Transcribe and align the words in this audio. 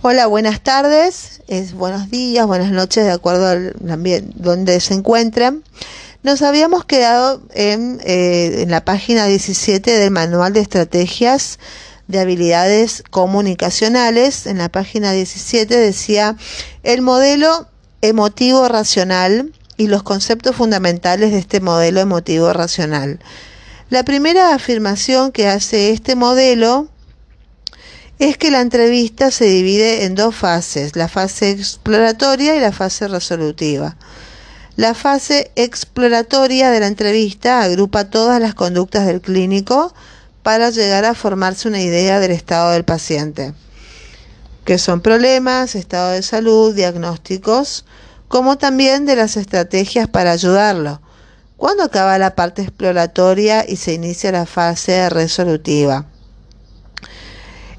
Hola, 0.00 0.28
buenas 0.28 0.62
tardes, 0.62 1.42
es 1.48 1.72
buenos 1.74 2.08
días, 2.08 2.46
buenas 2.46 2.70
noches, 2.70 3.04
de 3.04 3.10
acuerdo 3.10 3.48
al 3.48 3.74
ambiente 3.90 4.32
donde 4.36 4.78
se 4.78 4.94
encuentren. 4.94 5.64
Nos 6.22 6.42
habíamos 6.42 6.84
quedado 6.84 7.42
en, 7.52 8.00
eh, 8.04 8.62
en 8.62 8.70
la 8.70 8.84
página 8.84 9.26
17 9.26 9.90
del 9.90 10.12
Manual 10.12 10.52
de 10.52 10.60
Estrategias 10.60 11.58
de 12.06 12.20
Habilidades 12.20 13.02
Comunicacionales. 13.10 14.46
En 14.46 14.58
la 14.58 14.68
página 14.68 15.10
17 15.10 15.76
decía 15.76 16.36
el 16.84 17.02
modelo 17.02 17.66
emotivo 18.00 18.68
racional 18.68 19.52
y 19.76 19.88
los 19.88 20.04
conceptos 20.04 20.54
fundamentales 20.54 21.32
de 21.32 21.38
este 21.38 21.58
modelo 21.58 21.98
emotivo 21.98 22.52
racional. 22.52 23.18
La 23.90 24.04
primera 24.04 24.54
afirmación 24.54 25.32
que 25.32 25.48
hace 25.48 25.90
este 25.90 26.14
modelo 26.14 26.86
es 28.18 28.36
que 28.36 28.50
la 28.50 28.60
entrevista 28.60 29.30
se 29.30 29.44
divide 29.44 30.04
en 30.04 30.14
dos 30.16 30.34
fases, 30.34 30.96
la 30.96 31.08
fase 31.08 31.50
exploratoria 31.50 32.56
y 32.56 32.60
la 32.60 32.72
fase 32.72 33.06
resolutiva. 33.06 33.96
La 34.74 34.94
fase 34.94 35.52
exploratoria 35.54 36.70
de 36.70 36.80
la 36.80 36.88
entrevista 36.88 37.62
agrupa 37.62 38.10
todas 38.10 38.40
las 38.40 38.54
conductas 38.54 39.06
del 39.06 39.20
clínico 39.20 39.94
para 40.42 40.70
llegar 40.70 41.04
a 41.04 41.14
formarse 41.14 41.68
una 41.68 41.80
idea 41.80 42.18
del 42.20 42.32
estado 42.32 42.72
del 42.72 42.84
paciente, 42.84 43.54
que 44.64 44.78
son 44.78 45.00
problemas, 45.00 45.74
estado 45.74 46.10
de 46.10 46.22
salud, 46.22 46.74
diagnósticos, 46.74 47.84
como 48.26 48.58
también 48.58 49.06
de 49.06 49.16
las 49.16 49.36
estrategias 49.36 50.08
para 50.08 50.32
ayudarlo. 50.32 51.00
Cuando 51.56 51.84
acaba 51.84 52.18
la 52.18 52.34
parte 52.34 52.62
exploratoria 52.62 53.64
y 53.68 53.76
se 53.76 53.94
inicia 53.94 54.32
la 54.32 54.46
fase 54.46 55.08
resolutiva. 55.10 56.06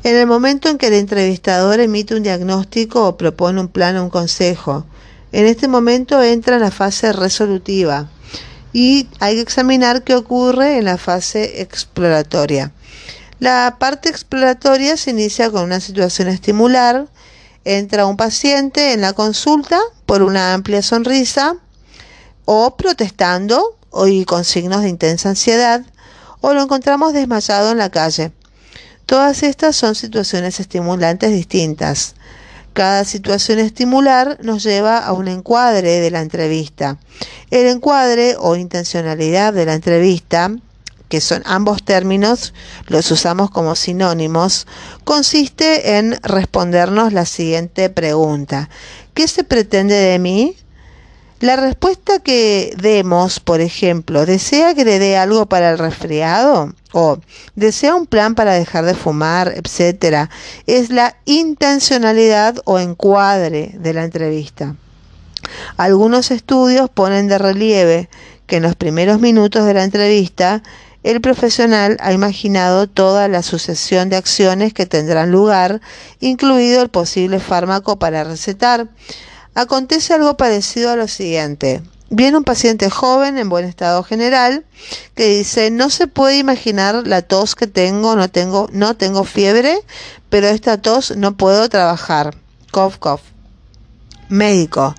En 0.03 0.15
el 0.15 0.27
momento 0.27 0.69
en 0.69 0.77
que 0.77 0.87
el 0.87 0.93
entrevistador 0.93 1.81
emite 1.81 2.15
un 2.15 2.23
diagnóstico 2.23 3.05
o 3.05 3.17
propone 3.17 3.59
un 3.59 3.67
plan 3.67 3.97
o 3.97 4.03
un 4.03 4.09
consejo, 4.09 4.85
en 5.33 5.45
este 5.45 5.67
momento 5.67 6.23
entra 6.23 6.55
en 6.55 6.61
la 6.61 6.71
fase 6.71 7.11
resolutiva 7.11 8.09
y 8.71 9.09
hay 9.19 9.35
que 9.35 9.41
examinar 9.41 10.03
qué 10.03 10.15
ocurre 10.15 10.77
en 10.77 10.85
la 10.85 10.97
fase 10.97 11.61
exploratoria. 11.61 12.71
La 13.39 13.75
parte 13.77 14.09
exploratoria 14.09 14.95
se 14.95 15.11
inicia 15.11 15.51
con 15.51 15.63
una 15.63 15.79
situación 15.81 16.29
estimular. 16.29 17.07
Entra 17.65 18.05
un 18.05 18.15
paciente 18.15 18.93
en 18.93 19.01
la 19.01 19.13
consulta 19.13 19.79
por 20.05 20.23
una 20.23 20.53
amplia 20.53 20.81
sonrisa 20.81 21.55
o 22.45 22.75
protestando 22.77 23.77
y 24.07 24.23
con 24.23 24.45
signos 24.45 24.81
de 24.81 24.89
intensa 24.89 25.29
ansiedad 25.29 25.81
o 26.41 26.53
lo 26.53 26.63
encontramos 26.63 27.13
desmayado 27.13 27.71
en 27.71 27.77
la 27.77 27.89
calle. 27.89 28.31
Todas 29.09 29.41
estas 29.41 29.75
son 29.75 29.95
situaciones 29.95 30.59
estimulantes 30.59 31.31
distintas. 31.31 32.13
Cada 32.73 33.03
situación 33.05 33.57
estimular 33.57 34.37
nos 34.43 34.61
lleva 34.61 34.99
a 34.99 35.13
un 35.13 35.27
encuadre 35.27 35.99
de 35.99 36.11
la 36.11 36.21
entrevista. 36.21 36.99
El 37.49 37.65
encuadre 37.65 38.35
o 38.37 38.55
intencionalidad 38.55 39.51
de 39.51 39.65
la 39.65 39.73
entrevista, 39.73 40.51
que 41.07 41.21
son 41.21 41.41
ambos 41.47 41.81
términos, 41.81 42.53
los 42.85 43.09
usamos 43.09 43.49
como 43.49 43.73
sinónimos, 43.73 44.67
consiste 45.05 45.97
en 45.97 46.19
respondernos 46.21 47.11
la 47.11 47.25
siguiente 47.25 47.89
pregunta. 47.89 48.69
¿Qué 49.15 49.27
se 49.27 49.43
pretende 49.43 49.95
de 49.95 50.19
mí? 50.19 50.55
La 51.39 51.55
respuesta 51.55 52.19
que 52.19 52.75
demos, 52.81 53.39
por 53.39 53.61
ejemplo, 53.61 54.25
¿desea 54.25 54.73
que 54.75 54.83
le 54.83 54.99
dé 54.99 55.15
algo 55.15 55.45
para 55.45 55.69
el 55.69 55.77
resfriado? 55.77 56.73
¿O 56.91 57.19
desea 57.55 57.95
un 57.95 58.07
plan 58.07 58.35
para 58.35 58.55
dejar 58.55 58.83
de 58.83 58.93
fumar, 58.93 59.53
etcétera? 59.55 60.29
Es 60.67 60.89
la 60.89 61.15
intencionalidad 61.23 62.57
o 62.65 62.77
encuadre 62.77 63.71
de 63.79 63.93
la 63.93 64.03
entrevista. 64.03 64.75
Algunos 65.77 66.29
estudios 66.31 66.89
ponen 66.89 67.29
de 67.29 67.37
relieve 67.37 68.09
que 68.45 68.57
en 68.57 68.63
los 68.63 68.75
primeros 68.75 69.21
minutos 69.21 69.65
de 69.65 69.75
la 69.75 69.85
entrevista 69.85 70.61
el 71.03 71.21
profesional 71.21 71.95
ha 72.01 72.11
imaginado 72.11 72.87
toda 72.87 73.29
la 73.29 73.43
sucesión 73.43 74.09
de 74.09 74.17
acciones 74.17 74.73
que 74.73 74.85
tendrán 74.85 75.31
lugar, 75.31 75.79
incluido 76.19 76.81
el 76.81 76.89
posible 76.89 77.39
fármaco 77.39 77.97
para 77.97 78.25
recetar 78.25 78.89
acontece 79.55 80.13
algo 80.13 80.37
parecido 80.37 80.91
a 80.91 80.95
lo 80.95 81.07
siguiente. 81.07 81.81
Viene 82.11 82.37
un 82.37 82.43
paciente 82.43 82.89
joven 82.89 83.37
en 83.37 83.49
buen 83.49 83.65
estado 83.65 84.03
general 84.03 84.65
que 85.13 85.27
dice, 85.27 85.69
no 85.69 85.91
se 85.91 86.07
puede 86.07 86.39
imaginar 86.39 87.05
la 87.05 87.21
tos 87.21 87.55
que 87.55 87.67
tengo, 87.67 88.15
no 88.15 88.29
tengo, 88.29 88.67
no 88.71 88.95
tengo 88.95 89.23
fiebre, 89.23 89.79
pero 90.29 90.47
esta 90.47 90.81
tos 90.81 91.15
no 91.15 91.37
puedo 91.37 91.69
trabajar. 91.69 92.35
Cough, 92.71 92.95
cough. 92.97 93.21
Médico. 94.27 94.95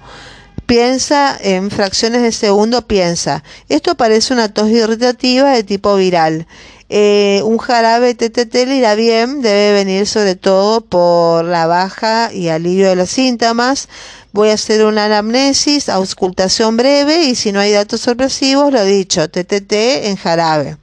Piensa 0.66 1.36
en 1.40 1.72
fracciones 1.72 2.22
de 2.22 2.30
segundo, 2.30 2.86
piensa. 2.86 3.42
Esto 3.68 3.96
parece 3.96 4.32
una 4.32 4.54
tos 4.54 4.68
irritativa 4.68 5.50
de 5.50 5.64
tipo 5.64 5.96
viral. 5.96 6.46
Eh, 6.92 7.40
un 7.44 7.58
jarabe 7.58 8.14
TTT 8.14 8.54
le 8.66 8.76
irá 8.76 8.96
bien, 8.96 9.42
debe 9.42 9.72
venir 9.72 10.08
sobre 10.08 10.34
todo 10.34 10.80
por 10.80 11.44
la 11.44 11.66
baja 11.66 12.32
y 12.32 12.48
alivio 12.48 12.88
de 12.88 12.96
los 12.96 13.10
síntomas 13.10 13.88
voy 14.32 14.50
a 14.50 14.54
hacer 14.54 14.84
una 14.84 15.06
anamnesis, 15.06 15.88
auscultación 15.88 16.76
breve 16.76 17.24
y 17.24 17.34
si 17.34 17.52
no 17.52 17.60
hay 17.60 17.72
datos 17.72 18.00
sorpresivos, 18.00 18.72
lo 18.72 18.84
dicho, 18.84 19.28
TTT 19.28 19.72
en 19.72 20.16
jarabe. 20.16 20.76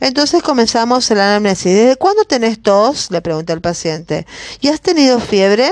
Entonces 0.00 0.42
comenzamos 0.42 1.10
la 1.10 1.30
anamnesis. 1.30 1.74
¿Desde 1.74 1.96
cuándo 1.96 2.24
tenés 2.24 2.62
tos? 2.62 3.10
Le 3.10 3.20
pregunta 3.20 3.52
el 3.52 3.60
paciente. 3.60 4.26
¿Y 4.60 4.68
has 4.68 4.80
tenido 4.80 5.20
fiebre? 5.20 5.70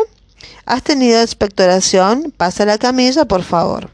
¿Has 0.66 0.82
tenido 0.82 1.20
expectoración? 1.20 2.32
Pasa 2.36 2.64
la 2.64 2.78
camilla, 2.78 3.24
por 3.26 3.42
favor. 3.42 3.90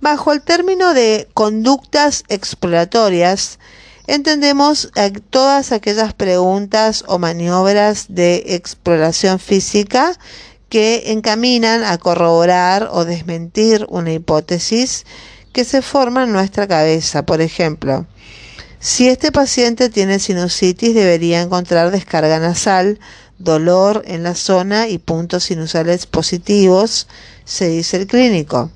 Bajo 0.00 0.32
el 0.32 0.42
término 0.42 0.94
de 0.94 1.28
conductas 1.34 2.24
exploratorias, 2.28 3.58
entendemos 4.06 4.90
todas 5.30 5.72
aquellas 5.72 6.14
preguntas 6.14 7.04
o 7.06 7.18
maniobras 7.18 8.06
de 8.08 8.54
exploración 8.54 9.38
física 9.38 10.16
que 10.68 11.12
encaminan 11.12 11.84
a 11.84 11.98
corroborar 11.98 12.88
o 12.92 13.04
desmentir 13.04 13.86
una 13.88 14.12
hipótesis 14.12 15.06
que 15.52 15.64
se 15.64 15.82
forma 15.82 16.24
en 16.24 16.32
nuestra 16.32 16.66
cabeza. 16.66 17.24
Por 17.24 17.40
ejemplo, 17.40 18.06
si 18.80 19.08
este 19.08 19.32
paciente 19.32 19.88
tiene 19.88 20.18
sinusitis, 20.18 20.94
debería 20.94 21.40
encontrar 21.40 21.90
descarga 21.90 22.38
nasal, 22.38 23.00
dolor 23.38 24.02
en 24.06 24.22
la 24.22 24.34
zona 24.34 24.88
y 24.88 24.98
puntos 24.98 25.44
sinusales 25.44 26.06
positivos, 26.06 27.08
se 27.44 27.68
dice 27.68 27.96
el 27.96 28.06
clínico. 28.06 28.70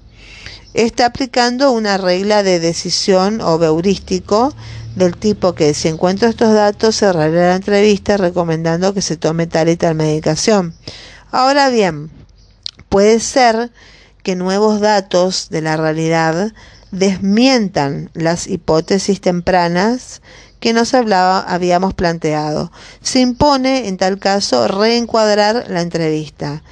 Está 0.75 1.07
aplicando 1.07 1.71
una 1.71 1.99
regla 1.99 2.43
de 2.43 2.59
decisión 2.59 3.41
o 3.43 3.63
heurístico 3.63 4.55
del 4.97 5.17
tipo 5.17 5.55
que 5.55 5.75
si 5.75 5.89
encuentro 5.89 6.29
estos 6.29 6.53
datos 6.55 6.97
cerraré 6.97 7.35
la 7.35 7.57
entrevista 7.57 8.17
recomendando 8.17 8.95
que 8.95 9.03
se 9.03 9.17
tome 9.17 9.47
tal 9.47 9.69
y 9.69 9.77
tal 9.77 9.95
medicación. 9.95 10.75
Ahora 11.33 11.71
bien, 11.71 12.11
puede 12.91 13.19
ser 13.19 13.73
que 14.23 14.37
nuevos 14.37 14.81
datos 14.81 15.49
de 15.49 15.63
la 15.63 15.79
realidad 15.79 16.53
desmientan 16.91 18.11
las 18.13 18.47
hipótesis 18.47 19.23
tempranas 19.23 20.21
que 20.61 20.75
nos 20.75 20.93
hablaba, 20.93 21.41
habíamos 21.41 21.95
planteado. 21.95 22.71
Se 23.01 23.21
impone, 23.21 23.89
en 23.89 23.97
tal 23.97 24.19
caso, 24.19 24.69
reencuadrar 24.69 25.65
la 25.69 25.81
entrevista. 25.81 26.63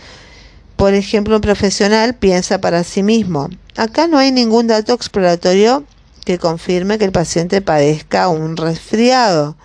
Por 0.77 0.93
ejemplo, 0.93 1.37
un 1.37 1.41
profesional 1.41 2.15
piensa 2.15 2.61
para 2.61 2.85
sí 2.85 3.03
mismo, 3.03 3.49
acá 3.77 4.09
no 4.09 4.19
hay 4.19 4.31
ningún 4.31 4.67
dato 4.67 4.93
exploratorio 4.93 5.85
que 6.27 6.39
confirme 6.39 6.99
que 6.99 7.07
el 7.07 7.13
paciente 7.13 7.63
padezca 7.63 8.29
un 8.29 8.59
resfriado. 8.59 9.57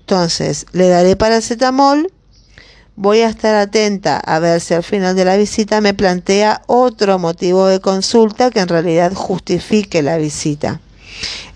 Entonces, 0.00 0.66
le 0.72 0.88
daré 0.88 1.14
paracetamol 1.14 2.12
Voy 2.96 3.22
a 3.22 3.28
estar 3.28 3.56
atenta 3.56 4.18
a 4.18 4.38
ver 4.38 4.60
si 4.60 4.72
al 4.72 4.84
final 4.84 5.16
de 5.16 5.24
la 5.24 5.36
visita 5.36 5.80
me 5.80 5.94
plantea 5.94 6.62
otro 6.68 7.18
motivo 7.18 7.66
de 7.66 7.80
consulta 7.80 8.52
que 8.52 8.60
en 8.60 8.68
realidad 8.68 9.12
justifique 9.12 10.00
la 10.00 10.16
visita. 10.16 10.80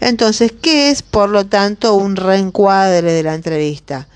Entonces, 0.01 0.53
¿qué 0.61 0.91
es, 0.91 1.03
por 1.03 1.29
lo 1.29 1.47
tanto, 1.47 1.95
un 1.95 2.17
reencuadre 2.17 3.13
de 3.13 3.23
la 3.23 3.35
entrevista? 3.35 4.09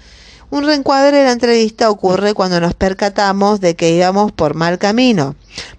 Un 0.50 0.64
reencuadre 0.64 1.19
de 1.19 1.24
la 1.24 1.32
entrevista 1.32 1.90
ocurre 1.90 2.34
cuando 2.34 2.60
nos 2.60 2.74
percatamos 2.74 3.60
de 3.60 3.76
que 3.76 3.94
íbamos 3.94 4.32
por 4.32 4.54
mal 4.54 4.78
camino, 4.78 5.36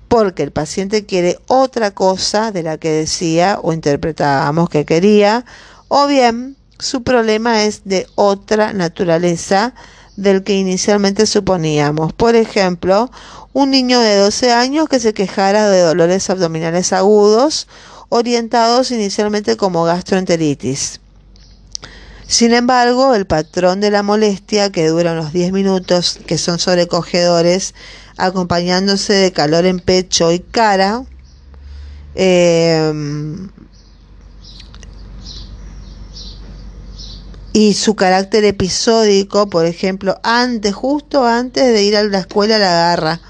porque 0.07 0.43
el 0.43 0.51
paciente 0.51 1.05
quiere 1.05 1.39
otra 1.47 1.91
cosa 1.91 2.53
de 2.53 2.63
la 2.63 2.77
que 2.77 2.89
decía 2.89 3.59
o 3.61 3.73
interpretábamos 3.73 4.69
que 4.69 4.85
quería, 4.85 5.43
o 5.89 6.07
bien 6.07 6.55
su 6.79 7.03
problema 7.03 7.63
es 7.63 7.81
de 7.83 8.07
otra 8.15 8.71
naturaleza 8.71 9.73
del 10.15 10.43
que 10.43 10.53
inicialmente 10.55 11.25
suponíamos. 11.25 12.13
Por 12.13 12.35
ejemplo, 12.35 13.11
un 13.53 13.71
niño 13.71 13.99
de 13.99 14.17
12 14.17 14.51
años 14.51 14.89
que 14.89 14.99
se 14.99 15.13
quejara 15.13 15.69
de 15.69 15.81
dolores 15.81 16.29
abdominales 16.29 16.93
agudos, 16.93 17.67
orientados 18.09 18.91
inicialmente 18.91 19.57
como 19.57 19.83
gastroenteritis. 19.83 20.99
Sin 22.27 22.53
embargo, 22.53 23.13
el 23.15 23.27
patrón 23.27 23.79
de 23.79 23.91
la 23.91 24.01
molestia, 24.01 24.71
que 24.71 24.87
dura 24.87 25.13
unos 25.13 25.33
10 25.33 25.51
minutos, 25.51 26.19
que 26.25 26.37
son 26.37 26.57
sobrecogedores, 26.57 27.75
acompañándose 28.17 29.13
de 29.13 29.31
calor 29.31 29.65
en 29.65 29.79
pecho 29.79 30.31
y 30.31 30.39
cara, 30.39 31.03
eh, 32.15 32.93
y 37.53 37.75
su 37.75 37.95
carácter 37.95 38.43
episódico, 38.45 39.47
por 39.47 39.65
ejemplo, 39.67 40.19
antes, 40.23 40.73
justo 40.73 41.23
antes 41.23 41.71
de 41.71 41.83
ir 41.83 41.95
a 41.95 42.03
la 42.03 42.19
escuela 42.19 42.57
la 42.57 42.71
garra, 42.71 43.21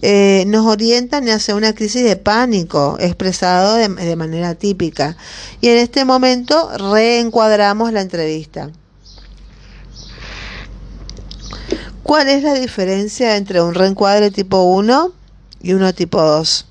eh, 0.00 0.44
nos 0.46 0.64
orientan 0.64 1.28
hacia 1.28 1.56
una 1.56 1.74
crisis 1.74 2.04
de 2.04 2.16
pánico 2.16 2.96
expresado 3.00 3.74
de, 3.74 3.88
de 3.88 4.16
manera 4.16 4.54
típica. 4.54 5.16
Y 5.60 5.68
en 5.68 5.78
este 5.78 6.04
momento 6.04 6.70
reencuadramos 6.78 7.92
la 7.92 8.00
entrevista. 8.00 8.70
¿Cuál 12.04 12.28
es 12.28 12.44
la 12.44 12.54
diferencia 12.54 13.36
entre 13.36 13.60
un 13.60 13.74
reencuadre 13.74 14.30
tipo 14.30 14.62
1 14.62 15.12
y 15.62 15.72
uno 15.72 15.92
tipo 15.92 16.22
2? 16.22 16.66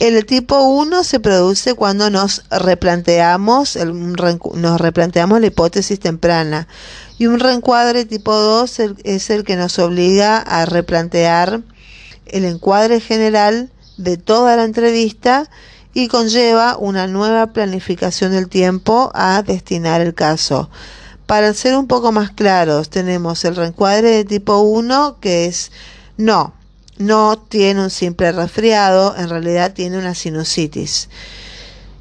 El 0.00 0.24
tipo 0.24 0.62
1 0.62 1.04
se 1.04 1.20
produce 1.20 1.74
cuando 1.74 2.08
nos 2.08 2.42
replanteamos, 2.48 3.76
nos 3.76 4.80
replanteamos 4.80 5.42
la 5.42 5.46
hipótesis 5.48 6.00
temprana 6.00 6.68
y 7.18 7.26
un 7.26 7.38
reencuadre 7.38 8.06
tipo 8.06 8.34
2 8.34 8.80
es 9.04 9.28
el 9.28 9.44
que 9.44 9.56
nos 9.56 9.78
obliga 9.78 10.38
a 10.38 10.64
replantear 10.64 11.60
el 12.24 12.46
encuadre 12.46 13.00
general 13.00 13.70
de 13.98 14.16
toda 14.16 14.56
la 14.56 14.64
entrevista 14.64 15.50
y 15.92 16.08
conlleva 16.08 16.78
una 16.78 17.06
nueva 17.06 17.48
planificación 17.48 18.32
del 18.32 18.48
tiempo 18.48 19.12
a 19.12 19.42
destinar 19.42 20.00
el 20.00 20.14
caso. 20.14 20.70
Para 21.26 21.52
ser 21.52 21.76
un 21.76 21.88
poco 21.88 22.10
más 22.10 22.30
claros, 22.30 22.88
tenemos 22.88 23.44
el 23.44 23.54
reencuadre 23.54 24.08
de 24.08 24.24
tipo 24.24 24.60
1 24.60 25.18
que 25.20 25.44
es 25.44 25.72
no, 26.16 26.54
no 27.00 27.38
tiene 27.38 27.82
un 27.82 27.90
simple 27.90 28.30
resfriado, 28.30 29.16
en 29.16 29.30
realidad 29.30 29.72
tiene 29.72 29.96
una 29.96 30.14
sinusitis. 30.14 31.08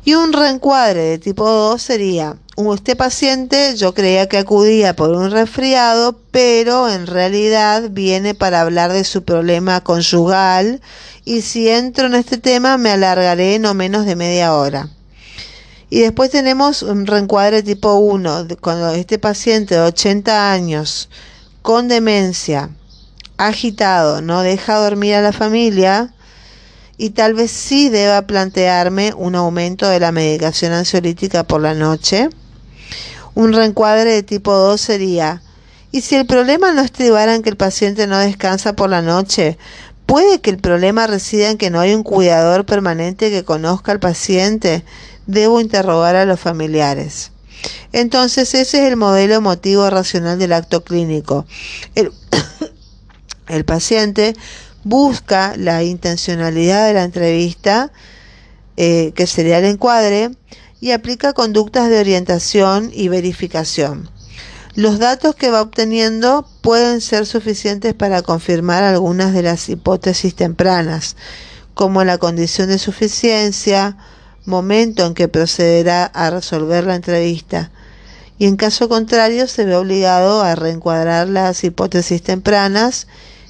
Y 0.03 0.15
un 0.15 0.33
reencuadre 0.33 1.03
de 1.03 1.19
tipo 1.19 1.49
2 1.49 1.81
sería, 1.81 2.35
este 2.75 2.97
paciente 2.97 3.75
yo 3.77 3.93
creía 3.93 4.27
que 4.27 4.37
acudía 4.37 4.95
por 4.95 5.11
un 5.11 5.31
resfriado, 5.31 6.19
pero 6.31 6.89
en 6.89 7.07
realidad 7.07 7.89
viene 7.91 8.35
para 8.35 8.59
hablar 8.59 8.91
de 8.91 9.05
su 9.05 9.23
problema 9.23 9.81
conyugal 9.81 10.81
y 11.23 11.41
si 11.41 11.69
entro 11.69 12.07
en 12.07 12.15
este 12.15 12.37
tema 12.37 12.77
me 12.77 12.91
alargaré 12.91 13.57
no 13.59 13.73
menos 13.73 14.05
de 14.05 14.17
media 14.17 14.53
hora. 14.53 14.89
Y 15.89 16.01
después 16.01 16.29
tenemos 16.29 16.83
un 16.83 17.07
reencuadre 17.07 17.63
tipo 17.63 17.93
1, 17.93 18.47
cuando 18.59 18.89
este 18.89 19.17
paciente 19.17 19.75
de 19.75 19.81
80 19.81 20.51
años 20.51 21.09
con 21.61 21.87
demencia 21.87 22.69
agitado, 23.39 24.21
no 24.21 24.41
deja 24.41 24.75
dormir 24.75 25.15
a 25.15 25.21
la 25.21 25.31
familia 25.31 26.13
y 26.97 27.11
tal 27.11 27.33
vez 27.33 27.49
sí 27.51 27.87
deba 27.87 28.21
plantearme 28.23 29.13
un 29.15 29.33
aumento 29.35 29.87
de 29.87 30.01
la 30.01 30.11
medicación 30.11 30.73
ansiolítica 30.73 31.45
por 31.45 31.61
la 31.61 31.73
noche. 31.73 32.29
Un 33.35 33.53
reencuadre 33.53 34.11
de 34.11 34.23
tipo 34.23 34.53
2 34.53 34.79
sería, 34.79 35.41
¿y 35.93 36.01
si 36.01 36.15
el 36.15 36.25
problema 36.25 36.73
no 36.73 36.81
estribara 36.81 37.33
en 37.33 37.41
que 37.41 37.49
el 37.49 37.55
paciente 37.55 38.07
no 38.07 38.17
descansa 38.17 38.73
por 38.73 38.89
la 38.89 39.01
noche? 39.01 39.57
¿Puede 40.05 40.41
que 40.41 40.49
el 40.49 40.57
problema 40.57 41.07
resida 41.07 41.49
en 41.49 41.57
que 41.57 41.69
no 41.69 41.79
hay 41.79 41.93
un 41.93 42.03
cuidador 42.03 42.65
permanente 42.65 43.29
que 43.29 43.45
conozca 43.45 43.93
al 43.93 44.01
paciente? 44.01 44.83
Debo 45.27 45.61
interrogar 45.61 46.17
a 46.17 46.25
los 46.25 46.41
familiares. 46.41 47.31
Entonces 47.93 48.53
ese 48.53 48.81
es 48.81 48.91
el 48.91 48.97
modelo 48.97 49.35
emotivo 49.35 49.89
racional 49.89 50.37
del 50.39 50.51
acto 50.51 50.83
clínico. 50.83 51.45
El 51.95 52.11
el 53.49 53.65
paciente 53.65 54.35
busca 54.83 55.55
la 55.57 55.83
intencionalidad 55.83 56.87
de 56.87 56.93
la 56.93 57.03
entrevista, 57.03 57.91
eh, 58.77 59.11
que 59.15 59.27
sería 59.27 59.59
el 59.59 59.65
encuadre, 59.65 60.31
y 60.79 60.91
aplica 60.91 61.33
conductas 61.33 61.89
de 61.89 61.99
orientación 61.99 62.89
y 62.93 63.09
verificación. 63.09 64.09
Los 64.75 64.99
datos 64.99 65.35
que 65.35 65.51
va 65.51 65.61
obteniendo 65.61 66.47
pueden 66.61 67.01
ser 67.01 67.25
suficientes 67.25 67.93
para 67.93 68.21
confirmar 68.21 68.83
algunas 68.83 69.33
de 69.33 69.41
las 69.41 69.67
hipótesis 69.67 70.35
tempranas, 70.35 71.17
como 71.73 72.03
la 72.05 72.17
condición 72.17 72.69
de 72.69 72.77
suficiencia, 72.77 73.97
momento 74.45 75.05
en 75.05 75.15
que 75.15 75.27
procederá 75.27 76.05
a 76.05 76.29
resolver 76.29 76.85
la 76.85 76.95
entrevista, 76.95 77.71
y 78.37 78.45
en 78.45 78.55
caso 78.55 78.87
contrario 78.87 79.47
se 79.47 79.65
ve 79.65 79.75
obligado 79.75 80.41
a 80.41 80.55
reencuadrar 80.55 81.27
las 81.27 81.63
hipótesis 81.65 82.23
tempranas 82.23 83.07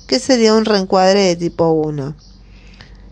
que 0.09 0.19
sería 0.19 0.56
un 0.56 0.65
reencuadre 0.65 1.19
de 1.19 1.35
tipo 1.35 1.69
1. 1.69 2.15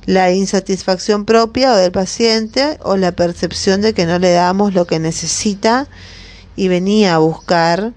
La 0.07 0.31
insatisfacción 0.31 1.25
propia 1.25 1.71
o 1.73 1.75
del 1.75 1.91
paciente 1.91 2.79
o 2.81 2.97
la 2.97 3.11
percepción 3.11 3.81
de 3.81 3.93
que 3.93 4.07
no 4.07 4.17
le 4.17 4.31
damos 4.31 4.73
lo 4.73 4.87
que 4.87 4.97
necesita 4.97 5.87
y 6.55 6.69
venía 6.69 7.13
a 7.13 7.19
buscar 7.19 7.93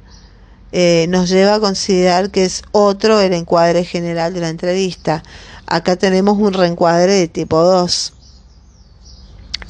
eh, 0.72 1.06
nos 1.08 1.30
lleva 1.30 1.54
a 1.54 1.60
considerar 1.60 2.30
que 2.30 2.44
es 2.44 2.62
otro 2.72 3.20
el 3.20 3.32
encuadre 3.32 3.86
general 3.86 4.34
de 4.34 4.40
la 4.40 4.50
entrevista. 4.50 5.22
Acá 5.66 5.96
tenemos 5.96 6.36
un 6.36 6.52
reencuadre 6.52 7.14
de 7.14 7.28
tipo 7.28 7.58
2. 7.62 8.12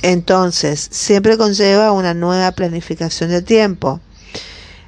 Entonces, 0.03 0.89
siempre 0.91 1.39
conlleva 1.39 1.93
una 1.93 2.15
nueva 2.15 2.51
planificación 2.51 3.31
de 3.31 3.43
tiempo. 3.43 4.01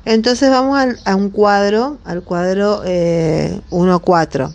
Entonces 0.04 0.50
vamos 0.50 0.78
a 1.04 1.16
un 1.16 1.31
cuadro, 1.31 1.99
al 2.04 2.22
cuadro 2.22 2.82
eh, 2.84 3.60
1.4, 3.70 4.52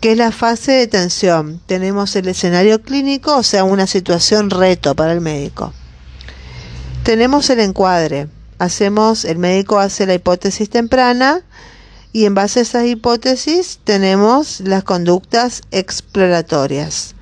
que 0.00 0.12
es 0.12 0.18
la 0.18 0.32
fase 0.32 0.72
de 0.72 0.86
tensión. 0.86 1.60
Tenemos 1.66 2.16
el 2.16 2.28
escenario 2.28 2.80
clínico, 2.80 3.36
o 3.36 3.42
sea, 3.42 3.64
una 3.64 3.86
situación 3.86 4.48
reto 4.48 4.94
para 4.94 5.12
el 5.12 5.20
médico. 5.20 5.72
Tenemos 7.02 7.50
el 7.50 7.60
encuadre. 7.60 8.28
Hacemos, 8.58 9.24
el 9.24 9.38
médico 9.38 9.78
hace 9.78 10.06
la 10.06 10.14
hipótesis 10.14 10.68
temprana 10.70 11.42
y 12.12 12.24
en 12.24 12.34
base 12.34 12.60
a 12.60 12.62
esas 12.62 12.86
hipótesis 12.86 13.80
tenemos 13.84 14.60
las 14.60 14.82
conductas 14.82 15.62
exploratorias. 15.70 17.14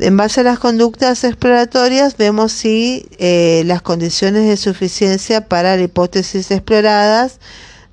En 0.00 0.16
base 0.16 0.42
a 0.42 0.44
las 0.44 0.60
conductas 0.60 1.24
exploratorias 1.24 2.16
vemos 2.16 2.52
si 2.52 3.08
eh, 3.18 3.64
las 3.66 3.82
condiciones 3.82 4.46
de 4.46 4.56
suficiencia 4.56 5.48
para 5.48 5.76
la 5.76 5.82
hipótesis 5.82 6.52
exploradas 6.52 7.40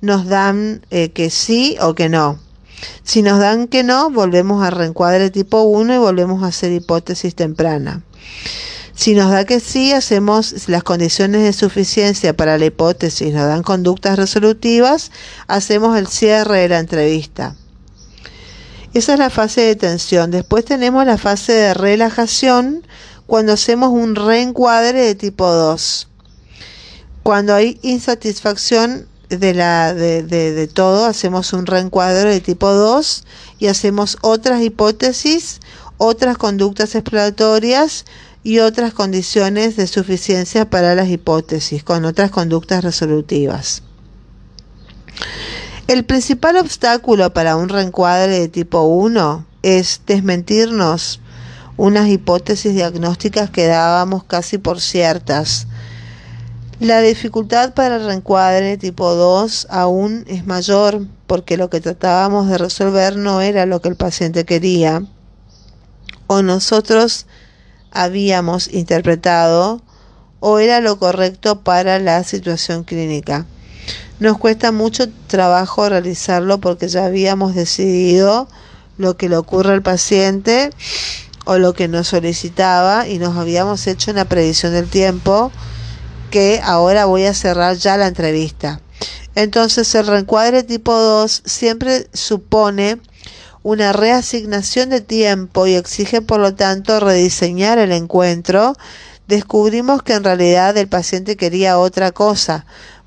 nos 0.00 0.26
dan 0.26 0.82
eh, 0.90 1.10
que 1.10 1.30
sí 1.30 1.76
o 1.80 1.94
que 1.94 2.08
no. 2.08 2.38
Si 3.02 3.22
nos 3.22 3.40
dan 3.40 3.66
que 3.66 3.82
no, 3.82 4.10
volvemos 4.10 4.62
a 4.62 4.70
reencuadre 4.70 5.30
tipo 5.30 5.62
1 5.62 5.94
y 5.94 5.98
volvemos 5.98 6.44
a 6.44 6.48
hacer 6.48 6.70
hipótesis 6.70 7.34
temprana. 7.34 8.02
Si 8.94 9.14
nos 9.14 9.32
da 9.32 9.44
que 9.44 9.58
sí, 9.58 9.92
hacemos 9.92 10.68
las 10.68 10.84
condiciones 10.84 11.42
de 11.42 11.52
suficiencia 11.52 12.36
para 12.36 12.56
la 12.56 12.66
hipótesis, 12.66 13.34
nos 13.34 13.48
dan 13.48 13.64
conductas 13.64 14.16
resolutivas, 14.16 15.10
hacemos 15.48 15.98
el 15.98 16.06
cierre 16.06 16.60
de 16.60 16.68
la 16.68 16.78
entrevista. 16.78 17.56
Esa 18.96 19.12
es 19.12 19.18
la 19.18 19.28
fase 19.28 19.60
de 19.60 19.76
tensión. 19.76 20.30
Después 20.30 20.64
tenemos 20.64 21.04
la 21.04 21.18
fase 21.18 21.52
de 21.52 21.74
relajación 21.74 22.82
cuando 23.26 23.52
hacemos 23.52 23.90
un 23.90 24.14
reencuadre 24.14 25.02
de 25.02 25.14
tipo 25.14 25.52
2. 25.52 26.08
Cuando 27.22 27.54
hay 27.54 27.78
insatisfacción 27.82 29.06
de, 29.28 29.52
la, 29.52 29.92
de, 29.92 30.22
de, 30.22 30.66
todo, 30.66 31.04
hacemos 31.04 31.52
un 31.52 31.66
reencuadre 31.66 32.30
de 32.30 32.40
tipo 32.40 32.72
2 32.72 33.24
y 33.58 33.66
hacemos 33.66 34.16
otras 34.22 34.62
hipótesis, 34.62 35.60
otras 35.98 36.38
conductas 36.38 36.94
exploratorias 36.94 38.06
y 38.44 38.60
otras 38.60 38.94
condiciones 38.94 39.76
de 39.76 39.88
suficiencia 39.88 40.70
para 40.70 40.94
las 40.94 41.10
hipótesis, 41.10 41.84
con 41.84 42.06
otras 42.06 42.30
conductas 42.30 42.82
resolutivas. 42.82 43.82
El 45.88 46.04
principal 46.04 46.56
obstáculo 46.56 47.32
para 47.32 47.54
un 47.54 47.68
reencuadre 47.68 48.40
de 48.40 48.48
tipo 48.48 48.80
1 48.80 49.46
es 49.62 50.00
desmentirnos 50.04 51.20
unas 51.76 52.08
hipótesis 52.08 52.74
diagnósticas 52.74 53.50
que 53.50 53.68
dábamos 53.68 54.24
casi 54.24 54.58
por 54.58 54.80
ciertas. 54.80 55.68
La 56.80 57.00
dificultad 57.02 57.72
para 57.74 57.96
el 57.96 58.04
reencuadre 58.04 58.76
tipo 58.78 59.14
2 59.14 59.68
aún 59.70 60.24
es 60.26 60.44
mayor 60.44 61.06
porque 61.28 61.56
lo 61.56 61.70
que 61.70 61.80
tratábamos 61.80 62.48
de 62.48 62.58
resolver 62.58 63.16
no 63.16 63.40
era 63.40 63.64
lo 63.64 63.80
que 63.80 63.88
el 63.88 63.96
paciente 63.96 64.44
quería 64.44 65.04
o 66.26 66.42
nosotros 66.42 67.26
habíamos 67.92 68.66
interpretado 68.74 69.82
o 70.40 70.58
era 70.58 70.80
lo 70.80 70.98
correcto 70.98 71.60
para 71.60 72.00
la 72.00 72.24
situación 72.24 72.82
clínica. 72.82 73.46
Nos 74.18 74.38
cuesta 74.38 74.72
mucho 74.72 75.08
trabajo 75.26 75.88
realizarlo 75.88 76.58
porque 76.58 76.88
ya 76.88 77.04
habíamos 77.04 77.54
decidido 77.54 78.48
lo 78.96 79.16
que 79.16 79.28
le 79.28 79.36
ocurre 79.36 79.74
al 79.74 79.82
paciente 79.82 80.70
o 81.44 81.58
lo 81.58 81.74
que 81.74 81.86
nos 81.86 82.08
solicitaba 82.08 83.06
y 83.06 83.18
nos 83.18 83.36
habíamos 83.36 83.86
hecho 83.86 84.10
una 84.10 84.24
predicción 84.24 84.72
del 84.72 84.88
tiempo 84.88 85.52
que 86.30 86.60
ahora 86.64 87.04
voy 87.04 87.24
a 87.24 87.34
cerrar 87.34 87.76
ya 87.76 87.96
la 87.98 88.06
entrevista. 88.06 88.80
Entonces 89.34 89.94
el 89.94 90.06
reencuadre 90.06 90.62
tipo 90.62 90.92
2 90.92 91.42
siempre 91.44 92.08
supone 92.14 92.98
una 93.62 93.92
reasignación 93.92 94.88
de 94.88 95.02
tiempo 95.02 95.66
y 95.66 95.74
exige 95.74 96.22
por 96.22 96.40
lo 96.40 96.54
tanto 96.54 97.00
rediseñar 97.00 97.78
el 97.78 97.92
encuentro, 97.92 98.74
descubrimos 99.28 100.02
que 100.02 100.14
en 100.14 100.24
realidad 100.24 100.76
el 100.76 100.88
paciente 100.88 101.36
quería 101.36 101.78
otra 101.78 102.12
cosa. 102.12 102.64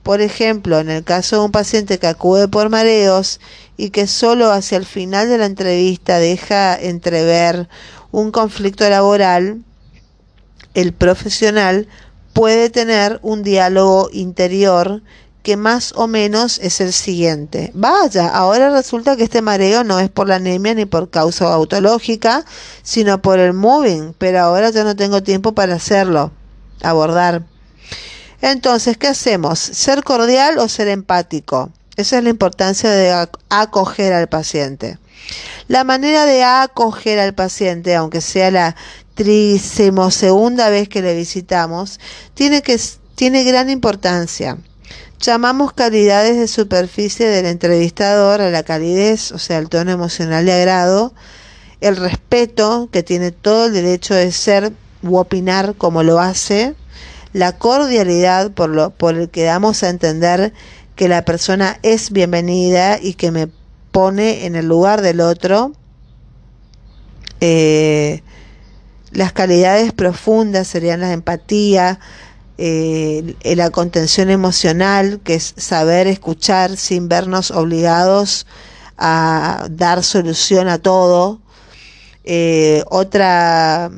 Por 0.10 0.22
ejemplo, 0.22 0.80
en 0.80 0.90
el 0.90 1.04
caso 1.04 1.36
de 1.36 1.46
un 1.46 1.52
paciente 1.52 2.00
que 2.00 2.08
acude 2.08 2.48
por 2.48 2.70
mareos 2.70 3.40
y 3.78 3.92
que 3.92 4.08
solo 4.08 4.52
hacia 4.52 4.80
el 4.80 4.86
final 4.88 5.30
de 5.30 5.38
la 5.38 5.46
entrevista 5.46 6.18
deja 6.18 6.76
entrever 6.76 7.70
un 8.10 8.32
conflicto 8.32 8.90
laboral, 8.90 9.62
el 10.74 10.94
profesional 10.94 11.88
puede 12.34 12.72
tener 12.72 13.20
un 13.22 13.44
diálogo 13.44 14.10
interior 14.12 15.04
que 15.44 15.58
más 15.58 15.94
o 15.96 16.08
menos 16.08 16.58
es 16.58 16.82
el 16.82 16.92
siguiente. 16.92 17.70
Vaya, 17.76 18.30
ahora 18.30 18.72
resulta 18.72 19.16
que 19.16 19.26
este 19.26 19.44
mareo 19.44 19.84
no 19.84 20.00
es 20.00 20.10
por 20.10 20.28
la 20.28 20.38
anemia 20.38 20.74
ni 20.74 20.86
por 20.86 21.12
causa 21.12 21.54
autológica, 21.54 22.46
sino 22.82 23.22
por 23.22 23.38
el 23.38 23.54
moving, 23.54 24.16
pero 24.18 24.40
ahora 24.40 24.72
ya 24.72 24.84
no 24.84 24.96
tengo 24.96 25.22
tiempo 25.22 25.52
para 25.52 25.76
hacerlo, 25.76 26.32
abordar. 26.82 27.44
Entonces, 28.42 28.98
¿qué 28.98 29.08
hacemos? 29.08 29.60
¿Ser 29.60 30.04
cordial 30.04 30.58
o 30.60 30.70
ser 30.70 30.88
empático? 30.88 31.72
Esa 31.98 32.18
es 32.18 32.24
la 32.24 32.30
importancia 32.30 32.90
de 32.90 33.28
acoger 33.50 34.14
al 34.14 34.30
paciente. 34.30 34.98
La 35.68 35.84
manera 35.84 36.26
de 36.26 36.44
acoger 36.44 37.20
al 37.20 37.34
paciente, 37.34 37.96
aunque 37.96 38.22
sea 38.22 38.52
la 38.52 38.76
segunda 39.18 40.70
vez 40.70 40.88
que 40.88 41.02
le 41.02 41.14
visitamos, 41.16 42.00
tiene, 42.34 42.62
que, 42.62 42.80
tiene 43.16 43.44
gran 43.44 43.70
importancia. 43.70 44.58
Llamamos 45.20 45.74
calidades 45.74 46.38
de 46.38 46.48
superficie 46.48 47.28
del 47.28 47.46
entrevistador 47.46 48.40
a 48.40 48.50
la 48.50 48.64
calidez, 48.64 49.34
o 49.34 49.38
sea, 49.38 49.58
el 49.58 49.68
tono 49.68 49.92
emocional 49.92 50.46
de 50.46 50.54
agrado, 50.54 51.14
el 51.82 51.98
respeto, 51.98 52.88
que 52.92 53.04
tiene 53.04 53.32
todo 53.32 53.66
el 53.66 53.74
derecho 53.74 54.14
de 54.14 54.32
ser 54.32 54.72
u 55.04 55.18
opinar 55.18 55.76
como 55.76 56.04
lo 56.04 56.20
hace, 56.20 56.76
la 57.34 57.58
cordialidad 57.58 58.52
por, 58.52 58.70
lo, 58.70 58.90
por 58.92 59.16
el 59.16 59.30
que 59.30 59.44
damos 59.44 59.84
a 59.84 59.90
entender 59.90 60.54
que 60.96 61.08
la 61.08 61.24
persona 61.24 61.80
es 61.84 62.12
bienvenida 62.12 63.00
y 63.02 63.14
que 63.14 63.32
me 63.32 63.50
pone 63.92 64.46
en 64.46 64.56
el 64.56 64.68
lugar 64.68 65.02
del 65.02 65.22
otro, 65.22 65.74
eh, 67.42 68.22
las 69.12 69.34
calidades 69.34 69.94
profundas 69.94 70.68
serían 70.68 71.02
la 71.02 71.14
empatía, 71.14 72.00
eh, 72.58 73.36
la 73.44 73.70
contención 73.70 74.30
emocional, 74.30 75.22
que 75.24 75.36
es 75.36 75.54
saber 75.58 76.08
escuchar 76.08 76.76
sin 76.78 77.08
vernos 77.08 77.52
obligados 77.52 78.46
a 78.98 79.68
dar 79.72 80.04
solución 80.04 80.68
a 80.68 80.80
todo. 80.80 81.40
Eh, 82.26 82.84
otra, 82.90 83.90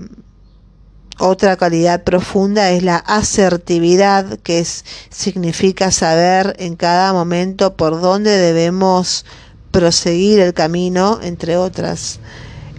otra 1.21 1.55
calidad 1.55 2.03
profunda 2.03 2.71
es 2.71 2.83
la 2.83 2.97
asertividad, 2.97 4.39
que 4.39 4.65
significa 5.09 5.91
saber 5.91 6.55
en 6.57 6.75
cada 6.75 7.13
momento 7.13 7.75
por 7.75 8.01
dónde 8.01 8.37
debemos 8.37 9.25
proseguir 9.69 10.39
el 10.39 10.53
camino, 10.53 11.19
entre 11.21 11.57
otras. 11.57 12.19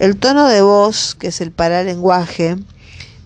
El 0.00 0.16
tono 0.16 0.48
de 0.48 0.60
voz, 0.60 1.14
que 1.14 1.28
es 1.28 1.40
el 1.40 1.52
paralenguaje, 1.52 2.56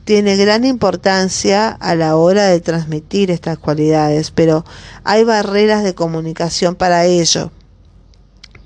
tiene 0.04 0.36
gran 0.36 0.64
importancia 0.64 1.70
a 1.70 1.94
la 1.94 2.16
hora 2.16 2.44
de 2.44 2.60
transmitir 2.60 3.30
estas 3.30 3.58
cualidades, 3.58 4.30
pero 4.30 4.64
hay 5.02 5.24
barreras 5.24 5.82
de 5.82 5.94
comunicación 5.94 6.74
para 6.74 7.06
ello. 7.06 7.50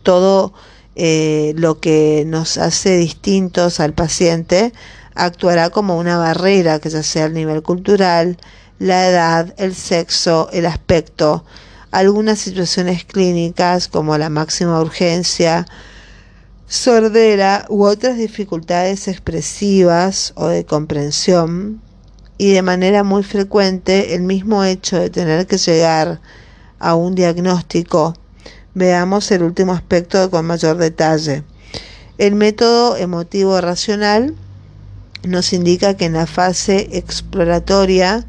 Todo 0.02 0.52
eh, 0.96 1.54
lo 1.56 1.78
que 1.78 2.24
nos 2.26 2.58
hace 2.58 2.96
distintos 2.96 3.78
al 3.78 3.94
paciente 3.94 4.72
actuará 5.14 5.70
como 5.70 5.98
una 5.98 6.18
barrera, 6.18 6.78
que 6.78 6.90
ya 6.90 7.02
sea 7.02 7.26
el 7.26 7.34
nivel 7.34 7.62
cultural, 7.62 8.36
la 8.78 9.08
edad, 9.08 9.54
el 9.58 9.74
sexo, 9.74 10.48
el 10.52 10.66
aspecto, 10.66 11.44
algunas 11.90 12.38
situaciones 12.38 13.04
clínicas 13.04 13.88
como 13.88 14.16
la 14.16 14.30
máxima 14.30 14.80
urgencia, 14.80 15.66
sordera 16.66 17.66
u 17.68 17.84
otras 17.84 18.16
dificultades 18.16 19.08
expresivas 19.08 20.32
o 20.36 20.46
de 20.46 20.64
comprensión 20.64 21.82
y 22.38 22.52
de 22.52 22.62
manera 22.62 23.02
muy 23.02 23.22
frecuente 23.22 24.14
el 24.14 24.22
mismo 24.22 24.64
hecho 24.64 24.98
de 24.98 25.10
tener 25.10 25.46
que 25.46 25.58
llegar 25.58 26.20
a 26.78 26.94
un 26.94 27.14
diagnóstico. 27.14 28.14
Veamos 28.72 29.30
el 29.32 29.42
último 29.42 29.72
aspecto 29.72 30.30
con 30.30 30.46
mayor 30.46 30.78
detalle. 30.78 31.42
El 32.18 32.36
método 32.36 32.96
emotivo 32.96 33.60
racional 33.60 34.36
nos 35.22 35.52
indica 35.52 35.94
que 35.94 36.06
en 36.06 36.14
la 36.14 36.26
fase 36.26 36.88
exploratoria 36.92 38.26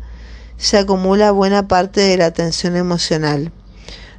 se 0.57 0.77
acumula 0.77 1.31
buena 1.31 1.67
parte 1.67 2.01
de 2.01 2.17
la 2.17 2.27
atención 2.27 2.75
emocional. 2.75 3.51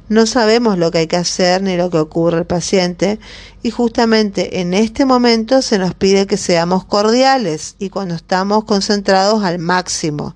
No 0.09 0.25
sabemos 0.25 0.77
lo 0.77 0.91
que 0.91 0.99
hay 0.99 1.07
que 1.07 1.15
hacer 1.15 1.61
ni 1.61 1.77
lo 1.77 1.89
que 1.89 1.97
ocurre 1.97 2.39
al 2.39 2.45
paciente 2.45 3.19
y 3.63 3.71
justamente 3.71 4.59
en 4.59 4.73
este 4.73 5.05
momento 5.05 5.61
se 5.61 5.79
nos 5.79 5.93
pide 5.93 6.27
que 6.27 6.35
seamos 6.35 6.83
cordiales 6.83 7.75
y 7.79 7.89
cuando 7.89 8.15
estamos 8.15 8.65
concentrados 8.65 9.43
al 9.43 9.59
máximo. 9.59 10.35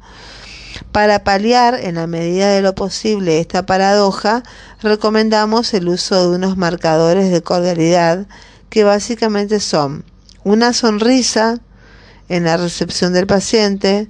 Para 0.92 1.24
paliar 1.24 1.76
en 1.76 1.96
la 1.96 2.08
medida 2.08 2.50
de 2.50 2.62
lo 2.62 2.76
posible 2.76 3.40
esta 3.40 3.66
paradoja, 3.66 4.44
recomendamos 4.82 5.74
el 5.74 5.90
uso 5.90 6.30
de 6.30 6.38
unos 6.38 6.56
marcadores 6.56 7.30
de 7.30 7.44
cordialidad 7.44 8.28
que 8.70 8.84
básicamente 8.84 9.60
son 9.60 10.06
una 10.44 10.72
sonrisa 10.72 11.60
en 12.30 12.44
la 12.44 12.58
recepción 12.58 13.14
del 13.14 13.28
paciente, 13.28 14.10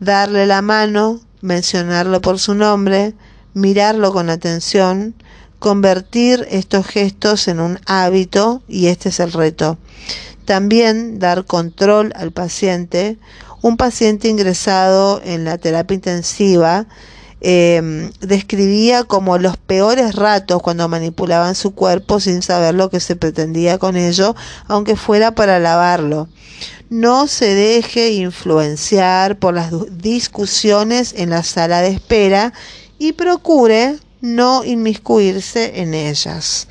darle 0.00 0.46
la 0.46 0.62
mano, 0.62 1.20
mencionarlo 1.40 2.20
por 2.20 2.38
su 2.38 2.54
nombre, 2.54 3.14
mirarlo 3.54 4.12
con 4.12 4.30
atención, 4.30 5.14
convertir 5.58 6.46
estos 6.50 6.86
gestos 6.86 7.48
en 7.48 7.60
un 7.60 7.78
hábito 7.86 8.62
y 8.68 8.88
este 8.88 9.08
es 9.08 9.20
el 9.20 9.32
reto. 9.32 9.78
También 10.44 11.18
dar 11.18 11.46
control 11.46 12.12
al 12.16 12.32
paciente. 12.32 13.16
Un 13.62 13.78
paciente 13.78 14.28
ingresado 14.28 15.22
en 15.24 15.44
la 15.44 15.56
terapia 15.56 15.94
intensiva 15.94 16.86
em, 17.40 18.10
describía 18.20 19.04
como 19.04 19.38
los 19.38 19.56
peores 19.56 20.14
ratos 20.14 20.60
cuando 20.60 20.86
manipulaban 20.88 21.54
su 21.54 21.74
cuerpo 21.74 22.20
sin 22.20 22.42
saber 22.42 22.74
lo 22.74 22.90
que 22.90 23.00
se 23.00 23.16
pretendía 23.16 23.78
con 23.78 23.96
ello, 23.96 24.36
aunque 24.66 24.96
fuera 24.96 25.34
para 25.34 25.58
lavarlo. 25.60 26.28
No 26.96 27.26
se 27.26 27.56
deje 27.56 28.12
influenciar 28.12 29.36
por 29.40 29.52
las 29.52 29.72
discusiones 29.98 31.12
en 31.16 31.30
la 31.30 31.42
sala 31.42 31.82
de 31.82 31.88
espera 31.88 32.52
y 33.00 33.14
procure 33.14 33.96
no 34.20 34.62
inmiscuirse 34.62 35.80
en 35.80 35.92
ellas, 35.92 36.68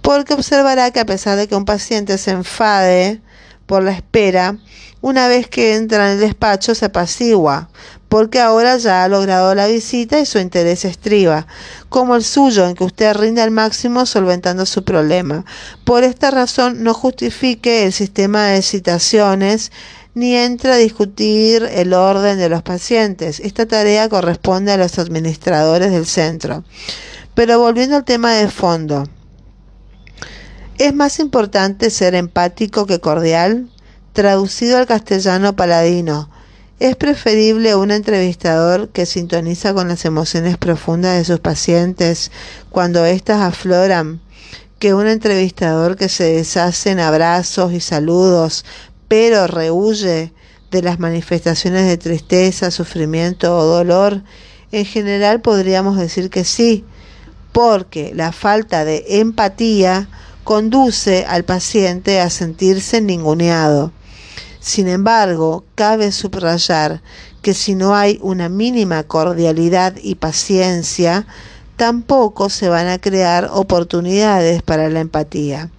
porque 0.00 0.32
observará 0.32 0.90
que 0.92 1.00
a 1.00 1.04
pesar 1.04 1.36
de 1.36 1.46
que 1.46 1.56
un 1.56 1.66
paciente 1.66 2.16
se 2.16 2.30
enfade 2.30 3.20
por 3.66 3.82
la 3.82 3.92
espera, 3.92 4.56
una 5.00 5.28
vez 5.28 5.48
que 5.48 5.74
entra 5.74 6.06
en 6.06 6.14
el 6.14 6.20
despacho 6.20 6.74
se 6.74 6.86
apacigua, 6.86 7.68
porque 8.08 8.40
ahora 8.40 8.76
ya 8.76 9.04
ha 9.04 9.08
logrado 9.08 9.54
la 9.54 9.66
visita 9.66 10.18
y 10.18 10.26
su 10.26 10.38
interés 10.38 10.84
estriba, 10.84 11.46
como 11.88 12.16
el 12.16 12.24
suyo, 12.24 12.66
en 12.66 12.74
que 12.74 12.84
usted 12.84 13.14
rinde 13.14 13.42
al 13.42 13.50
máximo 13.50 14.06
solventando 14.06 14.64
su 14.66 14.84
problema. 14.84 15.44
Por 15.84 16.04
esta 16.04 16.30
razón 16.30 16.82
no 16.82 16.94
justifique 16.94 17.84
el 17.84 17.92
sistema 17.92 18.46
de 18.46 18.62
citaciones 18.62 19.70
ni 20.14 20.34
entra 20.34 20.74
a 20.74 20.78
discutir 20.78 21.68
el 21.70 21.92
orden 21.92 22.38
de 22.38 22.48
los 22.48 22.62
pacientes. 22.62 23.38
Esta 23.40 23.66
tarea 23.66 24.08
corresponde 24.08 24.72
a 24.72 24.78
los 24.78 24.98
administradores 24.98 25.92
del 25.92 26.06
centro. 26.06 26.64
Pero 27.34 27.58
volviendo 27.58 27.96
al 27.96 28.04
tema 28.04 28.32
de 28.32 28.48
fondo, 28.48 29.06
¿es 30.78 30.94
más 30.94 31.18
importante 31.18 31.90
ser 31.90 32.14
empático 32.14 32.86
que 32.86 33.00
cordial? 33.00 33.68
Traducido 34.12 34.78
al 34.78 34.86
castellano 34.86 35.56
paladino, 35.56 36.30
¿es 36.80 36.96
preferible 36.96 37.74
un 37.74 37.90
entrevistador 37.90 38.88
que 38.88 39.06
sintoniza 39.06 39.74
con 39.74 39.88
las 39.88 40.04
emociones 40.04 40.56
profundas 40.56 41.18
de 41.18 41.24
sus 41.24 41.40
pacientes 41.40 42.30
cuando 42.70 43.04
éstas 43.04 43.40
afloran? 43.40 44.20
que 44.78 44.92
un 44.92 45.06
entrevistador 45.06 45.96
que 45.96 46.10
se 46.10 46.24
deshace 46.24 46.90
en 46.90 47.00
abrazos 47.00 47.72
y 47.72 47.80
saludos 47.80 48.64
pero 49.08 49.46
rehuye 49.46 50.32
de 50.70 50.82
las 50.82 50.98
manifestaciones 50.98 51.86
de 51.86 51.96
tristeza, 51.96 52.70
sufrimiento 52.70 53.56
o 53.56 53.64
dolor, 53.64 54.22
en 54.72 54.84
general 54.84 55.40
podríamos 55.40 55.96
decir 55.96 56.28
que 56.28 56.44
sí, 56.44 56.84
porque 57.52 58.12
la 58.14 58.32
falta 58.32 58.84
de 58.84 59.04
empatía 59.20 60.08
conduce 60.46 61.26
al 61.26 61.44
paciente 61.44 62.20
a 62.20 62.30
sentirse 62.30 63.00
ninguneado. 63.00 63.90
Sin 64.60 64.86
embargo, 64.86 65.64
cabe 65.74 66.12
subrayar 66.12 67.02
que 67.42 67.52
si 67.52 67.74
no 67.74 67.96
hay 67.96 68.20
una 68.22 68.48
mínima 68.48 69.02
cordialidad 69.02 69.94
y 70.00 70.14
paciencia, 70.14 71.26
tampoco 71.74 72.48
se 72.48 72.68
van 72.68 72.86
a 72.86 73.00
crear 73.00 73.50
oportunidades 73.52 74.62
para 74.62 74.88
la 74.88 75.00
empatía. 75.00 75.70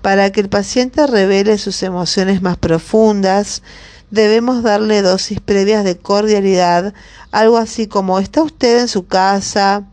Para 0.00 0.32
que 0.32 0.40
el 0.40 0.48
paciente 0.48 1.06
revele 1.06 1.58
sus 1.58 1.82
emociones 1.82 2.40
más 2.40 2.56
profundas, 2.56 3.62
debemos 4.10 4.62
darle 4.62 5.02
dosis 5.02 5.40
previas 5.40 5.84
de 5.84 5.98
cordialidad, 5.98 6.94
algo 7.32 7.58
así 7.58 7.86
como 7.86 8.18
¿está 8.18 8.42
usted 8.42 8.80
en 8.80 8.88
su 8.88 9.06
casa? 9.06 9.84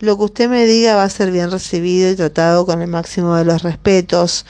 Lo 0.00 0.16
que 0.16 0.24
usted 0.24 0.48
me 0.48 0.64
diga 0.64 0.94
va 0.94 1.02
a 1.02 1.10
ser 1.10 1.32
bien 1.32 1.50
recibido 1.50 2.08
y 2.10 2.14
tratado 2.14 2.64
con 2.64 2.82
el 2.82 2.88
máximo 2.88 3.34
de 3.34 3.44
los 3.44 3.62
respetos. 3.62 4.46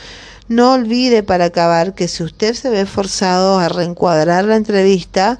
No 0.46 0.74
olvide 0.74 1.22
para 1.22 1.46
acabar 1.46 1.94
que 1.94 2.06
si 2.06 2.22
usted 2.22 2.54
se 2.54 2.68
ve 2.68 2.84
forzado 2.84 3.58
a 3.58 3.70
reencuadrar 3.70 4.44
la 4.44 4.56
entrevista, 4.56 5.38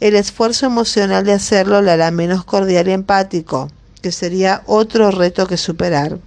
el 0.00 0.16
esfuerzo 0.16 0.66
emocional 0.66 1.24
de 1.24 1.34
hacerlo 1.34 1.82
le 1.82 1.92
hará 1.92 2.10
menos 2.10 2.44
cordial 2.44 2.88
y 2.88 2.92
empático, 2.92 3.70
que 4.02 4.10
sería 4.10 4.62
otro 4.66 5.12
reto 5.12 5.46
que 5.46 5.56
superar. 5.56 6.18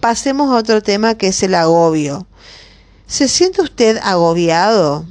Pasemos 0.00 0.50
a 0.50 0.56
otro 0.56 0.82
tema 0.82 1.16
que 1.16 1.28
es 1.28 1.42
el 1.42 1.54
agobio. 1.54 2.26
¿Se 3.06 3.28
siente 3.28 3.60
usted 3.60 3.98
agobiado? 4.02 5.04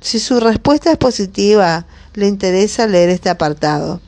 Si 0.00 0.18
su 0.18 0.40
respuesta 0.40 0.90
es 0.90 0.98
positiva, 0.98 1.86
le 2.14 2.26
interesa 2.26 2.86
leer 2.86 3.10
este 3.10 3.28
apartado. 3.28 4.00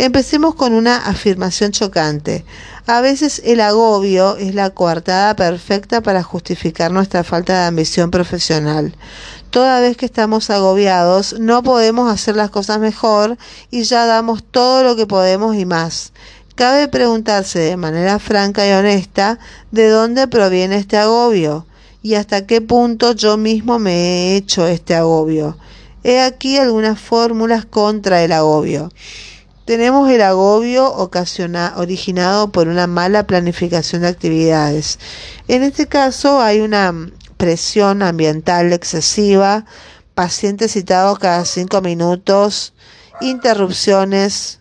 Empecemos 0.00 0.54
con 0.54 0.74
una 0.74 0.96
afirmación 0.96 1.72
chocante. 1.72 2.44
A 2.86 3.00
veces 3.00 3.42
el 3.44 3.60
agobio 3.60 4.36
es 4.36 4.54
la 4.54 4.70
coartada 4.70 5.34
perfecta 5.34 6.00
para 6.02 6.22
justificar 6.22 6.92
nuestra 6.92 7.24
falta 7.24 7.62
de 7.62 7.66
ambición 7.66 8.12
profesional. 8.12 8.94
Toda 9.50 9.80
vez 9.80 9.96
que 9.96 10.06
estamos 10.06 10.50
agobiados 10.50 11.40
no 11.40 11.64
podemos 11.64 12.12
hacer 12.12 12.36
las 12.36 12.48
cosas 12.50 12.78
mejor 12.78 13.36
y 13.72 13.82
ya 13.82 14.06
damos 14.06 14.44
todo 14.44 14.84
lo 14.84 14.94
que 14.94 15.08
podemos 15.08 15.56
y 15.56 15.66
más. 15.66 16.12
Cabe 16.54 16.86
preguntarse 16.86 17.58
de 17.58 17.76
manera 17.76 18.20
franca 18.20 18.68
y 18.68 18.70
honesta 18.70 19.40
de 19.72 19.88
dónde 19.88 20.28
proviene 20.28 20.76
este 20.76 20.96
agobio 20.96 21.66
y 22.02 22.14
hasta 22.14 22.46
qué 22.46 22.60
punto 22.60 23.14
yo 23.14 23.36
mismo 23.36 23.80
me 23.80 23.94
he 23.94 24.36
hecho 24.36 24.68
este 24.68 24.94
agobio. 24.94 25.58
He 26.04 26.20
aquí 26.20 26.56
algunas 26.56 27.00
fórmulas 27.00 27.66
contra 27.66 28.22
el 28.22 28.30
agobio. 28.30 28.92
Tenemos 29.68 30.08
el 30.10 30.22
agobio 30.22 30.90
originado 31.76 32.50
por 32.50 32.68
una 32.68 32.86
mala 32.86 33.26
planificación 33.26 34.00
de 34.00 34.08
actividades. 34.08 34.98
En 35.46 35.62
este 35.62 35.86
caso 35.86 36.40
hay 36.40 36.60
una 36.60 36.94
presión 37.36 38.02
ambiental 38.02 38.72
excesiva, 38.72 39.66
pacientes 40.14 40.72
citados 40.72 41.18
cada 41.18 41.44
cinco 41.44 41.82
minutos, 41.82 42.72
interrupciones, 43.20 44.60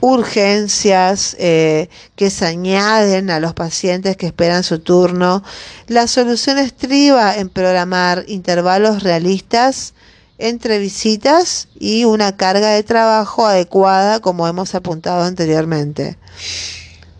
urgencias 0.00 1.36
eh, 1.38 1.90
que 2.14 2.30
se 2.30 2.46
añaden 2.46 3.28
a 3.28 3.40
los 3.40 3.52
pacientes 3.52 4.16
que 4.16 4.24
esperan 4.24 4.64
su 4.64 4.78
turno. 4.78 5.42
La 5.86 6.06
solución 6.06 6.56
estriba 6.56 7.36
en 7.36 7.50
programar 7.50 8.24
intervalos 8.26 9.02
realistas 9.02 9.92
entre 10.38 10.78
visitas 10.78 11.68
y 11.78 12.04
una 12.04 12.36
carga 12.36 12.70
de 12.70 12.82
trabajo 12.82 13.46
adecuada 13.46 14.20
como 14.20 14.46
hemos 14.46 14.74
apuntado 14.74 15.22
anteriormente. 15.22 16.18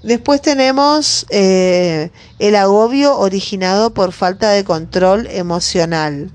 Después 0.02 0.40
tenemos 0.40 1.26
eh, 1.30 2.10
el 2.38 2.56
agobio 2.56 3.18
originado 3.18 3.92
por 3.92 4.12
falta 4.12 4.50
de 4.50 4.64
control 4.64 5.26
emocional. 5.28 6.30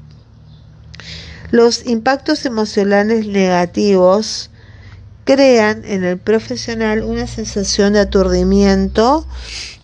Los 1.52 1.86
impactos 1.86 2.46
emocionales 2.46 3.28
negativos 3.28 4.50
crean 5.24 5.84
en 5.86 6.04
el 6.04 6.18
profesional 6.18 7.04
una 7.04 7.28
sensación 7.28 7.94
de 7.94 8.00
aturdimiento 8.00 9.26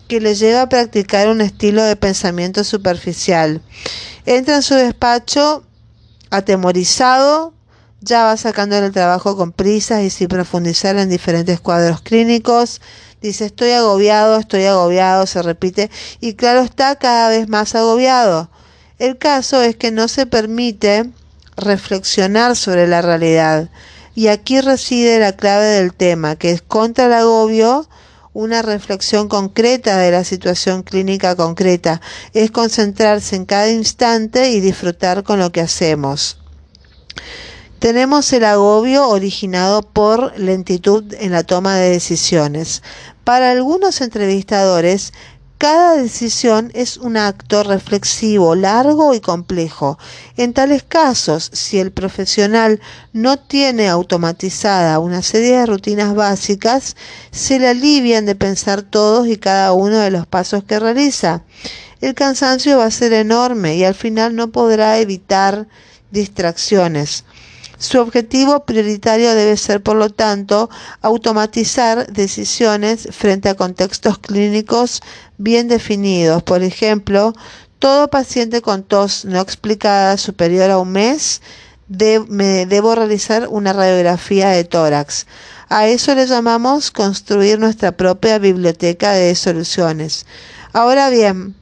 que 0.08 0.20
le 0.20 0.34
lleva 0.34 0.62
a 0.62 0.68
practicar 0.68 1.28
un 1.28 1.40
estilo 1.40 1.82
de 1.82 1.94
pensamiento 1.96 2.64
superficial. 2.64 3.60
Entra 4.26 4.56
en 4.56 4.62
su 4.62 4.74
despacho 4.74 5.64
atemorizado, 6.30 7.54
ya 8.00 8.24
va 8.24 8.36
sacando 8.36 8.76
el 8.76 8.92
trabajo 8.92 9.36
con 9.36 9.52
prisas 9.52 10.02
y 10.02 10.10
sin 10.10 10.28
profundizar 10.28 10.96
en 10.96 11.08
diferentes 11.08 11.60
cuadros 11.60 12.00
clínicos. 12.00 12.80
Dice, 13.20 13.46
estoy 13.46 13.72
agobiado, 13.72 14.38
estoy 14.38 14.64
agobiado, 14.64 15.26
se 15.26 15.42
repite, 15.42 15.90
y 16.20 16.34
claro 16.34 16.60
está, 16.60 16.96
cada 16.96 17.28
vez 17.28 17.48
más 17.48 17.74
agobiado. 17.74 18.48
El 18.98 19.18
caso 19.18 19.62
es 19.62 19.76
que 19.76 19.90
no 19.90 20.08
se 20.08 20.26
permite 20.26 21.10
reflexionar 21.56 22.56
sobre 22.56 22.86
la 22.86 23.02
realidad. 23.02 23.68
Y 24.14 24.28
aquí 24.28 24.60
reside 24.60 25.18
la 25.18 25.32
clave 25.32 25.66
del 25.66 25.92
tema, 25.92 26.36
que 26.36 26.50
es 26.50 26.62
contra 26.62 27.06
el 27.06 27.12
agobio, 27.12 27.88
una 28.38 28.62
reflexión 28.62 29.28
concreta 29.28 29.98
de 29.98 30.12
la 30.12 30.22
situación 30.22 30.84
clínica 30.84 31.34
concreta, 31.34 32.00
es 32.34 32.52
concentrarse 32.52 33.34
en 33.34 33.44
cada 33.44 33.68
instante 33.68 34.50
y 34.50 34.60
disfrutar 34.60 35.24
con 35.24 35.40
lo 35.40 35.50
que 35.50 35.60
hacemos. 35.60 36.38
Tenemos 37.80 38.32
el 38.32 38.44
agobio 38.44 39.08
originado 39.08 39.82
por 39.82 40.38
lentitud 40.38 41.12
en 41.18 41.32
la 41.32 41.42
toma 41.42 41.78
de 41.78 41.90
decisiones. 41.90 42.84
Para 43.24 43.50
algunos 43.50 44.00
entrevistadores, 44.00 45.12
cada 45.58 45.96
decisión 45.96 46.70
es 46.72 46.98
un 46.98 47.16
acto 47.16 47.64
reflexivo, 47.64 48.54
largo 48.54 49.12
y 49.12 49.20
complejo. 49.20 49.98
En 50.36 50.52
tales 50.52 50.84
casos, 50.84 51.50
si 51.52 51.80
el 51.80 51.90
profesional 51.90 52.80
no 53.12 53.40
tiene 53.40 53.88
automatizada 53.88 55.00
una 55.00 55.20
serie 55.20 55.58
de 55.58 55.66
rutinas 55.66 56.14
básicas, 56.14 56.96
se 57.32 57.58
le 57.58 57.68
alivian 57.68 58.24
de 58.24 58.36
pensar 58.36 58.82
todos 58.82 59.26
y 59.26 59.36
cada 59.36 59.72
uno 59.72 59.98
de 59.98 60.12
los 60.12 60.28
pasos 60.28 60.62
que 60.62 60.78
realiza. 60.78 61.42
El 62.00 62.14
cansancio 62.14 62.78
va 62.78 62.84
a 62.84 62.92
ser 62.92 63.12
enorme 63.12 63.76
y 63.76 63.82
al 63.82 63.96
final 63.96 64.36
no 64.36 64.52
podrá 64.52 64.98
evitar 64.98 65.66
distracciones. 66.12 67.24
Su 67.78 68.00
objetivo 68.00 68.64
prioritario 68.64 69.34
debe 69.34 69.56
ser, 69.56 69.82
por 69.82 69.96
lo 69.96 70.10
tanto, 70.10 70.68
automatizar 71.00 72.12
decisiones 72.12 73.08
frente 73.12 73.48
a 73.48 73.54
contextos 73.54 74.18
clínicos 74.18 75.00
bien 75.36 75.68
definidos. 75.68 76.42
Por 76.42 76.62
ejemplo, 76.62 77.34
todo 77.78 78.08
paciente 78.08 78.62
con 78.62 78.82
tos 78.82 79.24
no 79.24 79.40
explicada 79.40 80.16
superior 80.16 80.70
a 80.70 80.78
un 80.78 80.90
mes 80.90 81.40
me 82.28 82.66
debo 82.66 82.94
realizar 82.94 83.48
una 83.48 83.72
radiografía 83.72 84.50
de 84.50 84.64
tórax. 84.64 85.26
A 85.68 85.86
eso 85.86 86.14
le 86.14 86.26
llamamos 86.26 86.90
construir 86.90 87.58
nuestra 87.58 87.92
propia 87.92 88.38
biblioteca 88.38 89.12
de 89.12 89.34
soluciones. 89.34 90.26
Ahora 90.72 91.10
bien, 91.10 91.54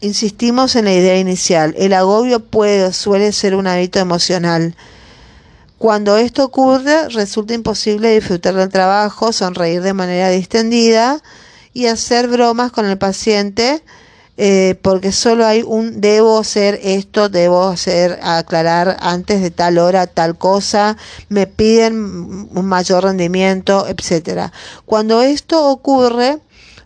insistimos 0.00 0.76
en 0.76 0.86
la 0.86 0.94
idea 0.94 1.18
inicial. 1.18 1.74
El 1.76 1.92
agobio 1.92 2.40
puede 2.40 2.92
suele 2.92 3.32
ser 3.32 3.54
un 3.54 3.66
hábito 3.66 3.98
emocional. 3.98 4.74
Cuando 5.80 6.18
esto 6.18 6.44
ocurre, 6.44 7.08
resulta 7.08 7.54
imposible 7.54 8.12
disfrutar 8.12 8.52
del 8.52 8.68
trabajo, 8.68 9.32
sonreír 9.32 9.80
de 9.80 9.94
manera 9.94 10.28
distendida 10.28 11.22
y 11.72 11.86
hacer 11.86 12.28
bromas 12.28 12.70
con 12.70 12.84
el 12.84 12.98
paciente, 12.98 13.82
eh, 14.36 14.78
porque 14.82 15.10
solo 15.10 15.46
hay 15.46 15.62
un 15.62 16.02
debo 16.02 16.38
hacer 16.38 16.78
esto, 16.82 17.30
debo 17.30 17.66
hacer 17.68 18.20
aclarar 18.22 18.98
antes 19.00 19.40
de 19.40 19.50
tal 19.50 19.78
hora 19.78 20.06
tal 20.06 20.36
cosa, 20.36 20.98
me 21.30 21.46
piden 21.46 21.94
un 21.94 22.66
mayor 22.66 23.04
rendimiento, 23.04 23.86
etcétera. 23.88 24.52
Cuando 24.84 25.22
esto 25.22 25.66
ocurre, 25.66 26.40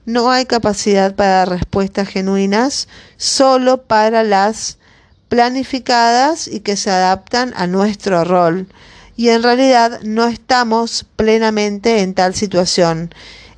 no 0.05 0.31
hay 0.31 0.47
capacidad 0.47 1.17
para 1.17 1.47
respuestas 1.47 2.07
genuinas, 2.07 2.87
solo 3.17 3.83
para 3.83 4.23
las 4.23 4.79
planificadas 5.35 6.47
y 6.47 6.61
que 6.61 6.77
se 6.77 6.93
adaptan 6.93 7.55
a 7.57 7.67
nuestro 7.67 8.23
rol. 8.23 8.69
Y 9.17 9.31
en 9.31 9.43
realidad 9.43 10.01
no 10.05 10.27
estamos 10.29 11.05
plenamente 11.17 12.03
en 12.03 12.15
tal 12.15 12.37
situación. 12.37 13.13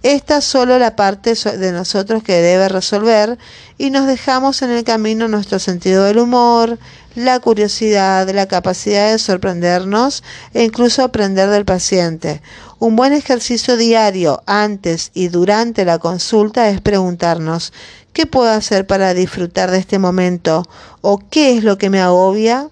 Esta 0.07 0.39
es 0.39 0.45
solo 0.45 0.79
la 0.79 0.95
parte 0.95 1.35
de 1.35 1.73
nosotros 1.73 2.23
que 2.23 2.41
debe 2.41 2.69
resolver 2.69 3.39
y 3.77 3.91
nos 3.91 4.07
dejamos 4.07 4.63
en 4.63 4.71
el 4.71 4.85
camino 4.85 5.27
nuestro 5.27 5.59
sentido 5.59 6.05
del 6.05 6.19
humor, 6.19 6.79
la 7.17 7.41
curiosidad, 7.41 8.31
la 8.31 8.47
capacidad 8.47 9.11
de 9.11 9.19
sorprendernos 9.19 10.23
e 10.55 10.63
incluso 10.63 11.03
aprender 11.03 11.51
del 11.51 11.65
paciente. 11.65 12.41
Un 12.79 12.95
buen 12.95 13.15
ejercicio 13.15 13.77
diario 13.77 14.45
antes 14.47 15.11
y 15.13 15.27
durante 15.27 15.85
la 15.85 15.99
consulta 15.99 16.69
es 16.69 16.81
preguntarnos 16.81 17.73
¿Qué 18.13 18.27
puedo 18.27 18.53
hacer 18.53 18.87
para 18.87 19.13
disfrutar 19.13 19.73
de 19.73 19.79
este 19.79 19.99
momento? 19.99 20.63
¿O 21.01 21.19
qué 21.19 21.59
es 21.59 21.65
lo 21.65 21.79
que 21.79 21.91
me 21.91 22.01
agobia? 22.01 22.69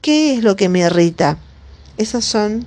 ¿Qué 0.00 0.34
es 0.34 0.44
lo 0.44 0.54
que 0.54 0.68
me 0.68 0.78
irrita? 0.78 1.38
Esas 1.96 2.24
son, 2.24 2.64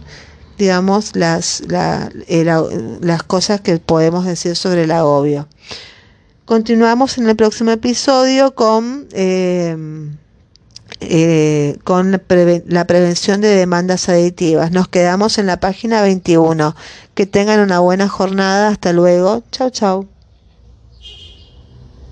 digamos, 0.57 1.15
las, 1.15 1.63
las 1.67 3.23
cosas 3.23 3.61
que 3.61 3.77
podemos 3.79 4.25
decir 4.25 4.55
sobre 4.55 4.83
el 4.83 4.91
agobio. 4.91 5.47
Continuamos 6.45 7.17
en 7.17 7.29
el 7.29 7.35
próximo 7.35 7.71
episodio 7.71 8.53
con 8.55 9.07
eh, 9.13 9.75
eh, 10.99 11.79
con 11.83 12.11
la 12.11 12.85
prevención 12.85 13.41
de 13.41 13.47
demandas 13.47 14.07
aditivas. 14.07 14.71
Nos 14.71 14.87
quedamos 14.87 15.39
en 15.39 15.47
la 15.47 15.59
página 15.59 16.01
21. 16.03 16.75
Que 17.15 17.25
tengan 17.25 17.59
una 17.59 17.79
buena 17.79 18.07
jornada. 18.07 18.69
Hasta 18.69 18.93
luego. 18.93 19.43
Chau, 19.51 19.71
chau. 19.71 20.07